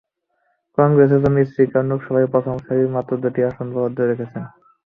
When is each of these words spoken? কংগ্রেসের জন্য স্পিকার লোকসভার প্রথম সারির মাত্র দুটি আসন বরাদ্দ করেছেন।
কংগ্রেসের 0.77 1.21
জন্য 1.23 1.37
স্পিকার 1.45 1.83
লোকসভার 1.89 2.31
প্রথম 2.33 2.55
সারির 2.65 2.93
মাত্র 2.95 3.11
দুটি 3.23 3.41
আসন 3.49 3.67
বরাদ্দ 3.73 3.99
করেছেন। 4.09 4.43